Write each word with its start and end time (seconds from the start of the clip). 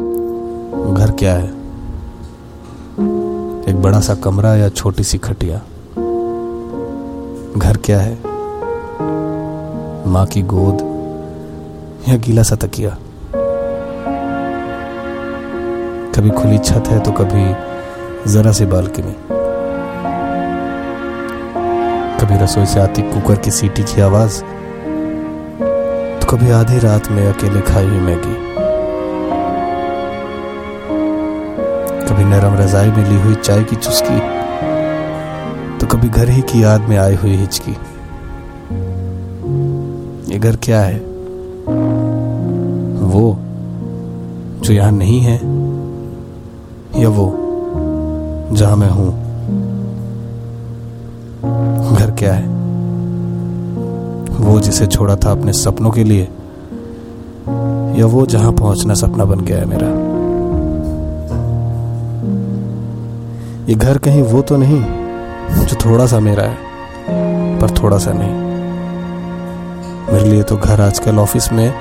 घर 0.00 1.16
क्या 1.18 1.34
है? 1.34 1.48
एक 3.68 3.82
बड़ा 3.82 4.00
सा 4.00 4.14
कमरा 4.14 4.54
या 4.54 4.68
छोटी 4.68 5.04
सी 5.04 5.18
खटिया? 5.18 5.58
घर 7.58 7.76
क्या 7.76 8.00
है? 8.00 8.14
माँ 10.06 10.26
की 10.26 10.42
गोद 10.42 10.78
या 12.08 12.16
गीला 12.16 12.42
सा 12.42 12.56
तकिया? 12.56 12.90
कभी 16.16 16.30
खुली 16.30 16.58
छत 16.58 16.84
है 16.86 17.00
तो 17.00 17.12
कभी 17.12 17.54
जरा 18.32 18.52
सी 18.52 18.66
बालकनी। 18.66 19.16
कभी 22.20 22.44
रसोई 22.44 22.66
से 22.66 22.80
आती 22.80 23.02
कुकर 23.02 23.36
की 23.36 23.50
सीटी 23.50 23.82
की 23.82 24.00
आवाज़। 24.00 24.40
तो 26.20 26.26
कभी 26.26 26.50
आधी 26.50 26.78
रात 26.78 27.08
में 27.10 27.32
अकेले 27.32 27.60
खाई 27.60 27.86
हुई 27.86 28.00
मैगी। 28.00 28.53
कभी 32.04 32.24
नरम 32.24 32.54
रजाई 32.54 32.88
में 32.88 33.10
ली 33.10 33.20
हुई 33.20 33.34
चाय 33.34 33.64
की 33.64 33.76
चुस्की 33.76 34.18
तो 35.78 35.86
कभी 35.86 36.08
घर 36.08 36.28
ही 36.28 36.42
की 36.42 36.62
याद 36.62 36.80
में 36.80 36.96
आई 36.98 37.14
हुई 37.14 37.36
हिचकी। 37.36 37.72
ये 40.32 40.38
घर 40.38 40.56
क्या 40.56 40.80
है? 40.80 40.98
वो, 43.00 43.38
जो 44.60 44.72
यहाँ 44.72 44.92
नहीं 44.92 45.20
है, 45.20 45.36
या 47.02 47.08
वो, 47.08 47.26
जहाँ 48.52 48.76
मैं 48.76 48.90
हूँ? 48.90 49.10
घर 51.96 52.10
क्या 52.10 52.32
है? 52.32 52.48
वो 54.44 54.60
जिसे 54.60 54.86
छोड़ा 54.86 55.16
था 55.16 55.30
अपने 55.30 55.52
सपनों 55.52 55.90
के 55.90 56.04
लिए, 56.04 56.28
या 58.00 58.06
वो 58.06 58.26
जहाँ 58.26 58.52
पहुँचना 58.52 58.94
सपना 58.94 59.24
बन 59.24 59.40
गया 59.40 59.58
है 59.58 59.64
मेरा? 59.64 60.13
ये 63.66 63.74
घर 63.74 63.98
कहीं 63.98 64.22
वो 64.22 64.40
तो 64.42 64.56
नहीं, 64.56 64.80
जो 65.66 65.76
थोड़ा 65.84 66.06
सा 66.06 66.18
मेरा 66.20 66.42
है, 66.42 66.56
पर 67.60 67.70
थोड़ा 67.72 67.98
सा 67.98 68.12
नहीं। 68.14 68.32
मेरे 70.12 70.28
लिए 70.30 70.42
तो 70.42 70.56
घर 70.56 70.80
आजकल 70.80 71.18
ऑफ़िस 71.18 71.50
में 71.52 71.72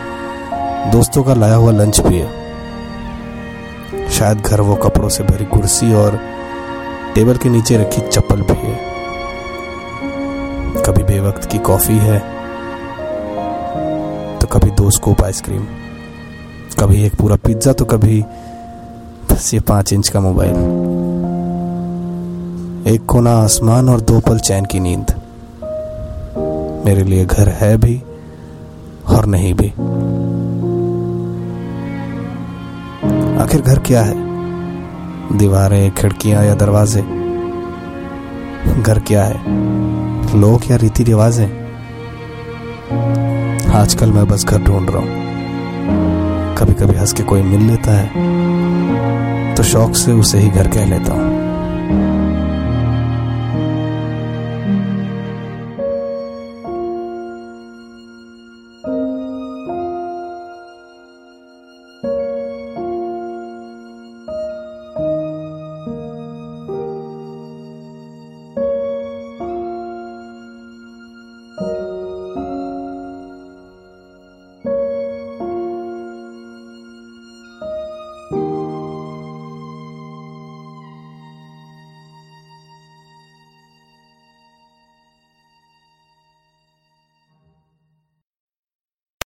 दोस्तों 0.91 1.23
का 1.23 1.33
लाया 1.33 1.55
हुआ 1.55 1.71
लंच 1.71 1.99
भी 1.99 2.17
है। 2.17 4.09
शायद 4.09 4.37
घर 4.39 4.61
वो 4.61 4.75
कपड़ों 4.75 5.09
से 5.09 5.23
भरी 5.23 5.45
कुर्सी 5.45 5.93
और 5.93 6.19
टेबल 7.15 7.37
के 7.37 7.49
नीचे 7.49 7.77
रखी 7.77 8.01
चप्पल 8.03 8.41
भी 8.43 8.57
है। 8.57 8.77
कभी 10.85 11.03
बेवक्त 11.03 11.49
की 11.51 11.57
कॉफ़ी 11.61 11.97
है 11.99 12.19
तो 14.39 14.47
कभी 14.47 14.71
दो 14.71 14.89
स्कूप 14.91 15.23
आइसक्रीम, 15.23 15.65
कभी 16.79 17.03
एक 17.05 17.15
पूरा 17.15 17.35
पिज्जा 17.45 17.73
तो 17.73 17.85
कभी 17.85 18.21
बस 19.31 19.53
ये 19.53 19.59
पाँच 19.61 19.93
इंच 19.93 20.09
का 20.09 20.19
मोबाइल। 20.19 20.82
एक 22.87 23.05
कोना 23.05 23.31
आसमान 23.31 23.89
और 23.89 24.01
दो 24.01 24.19
पल 24.19 24.39
चैन 24.39 24.65
की 24.65 24.79
नींद। 24.79 25.11
मेरे 26.85 27.03
लिए 27.03 27.25
घर 27.25 27.49
है 27.49 27.77
भी 27.77 27.95
और 29.07 29.25
नहीं 29.25 29.53
भी। 29.53 29.67
आखिर 33.43 33.61
घर 33.61 33.79
क्या 33.79 34.01
है? 34.01 34.15
दीवारें, 35.37 35.91
खिड़कियाँ 35.91 36.43
या 36.45 36.55
दरवाजे? 36.55 37.01
घर 38.81 38.99
क्या 38.99 39.23
है? 39.23 40.39
लोग 40.39 40.71
या 40.71 40.77
रीति 40.77 41.03
रिवाजें? 41.03 41.47
आजकल 43.73 44.11
मैं 44.11 44.27
बस 44.27 44.45
घर 44.45 44.63
ढूंढ 44.63 44.89
रहा 44.89 45.01
हूँ। 45.01 46.55
कभी 46.55 46.73
कभी 46.73 46.97
हंस 46.97 47.13
के 47.13 47.23
कोई 47.23 47.41
मिल 47.41 47.61
लेता 47.61 47.91
है 47.91 49.55
तो 49.55 49.63
शौक 49.63 49.95
से 49.95 50.11
उसे 50.11 50.39
ही 50.39 50.49
घर 50.49 50.67
कह 50.67 50.85
लेता 50.85 51.13
हूँ। 51.13 51.42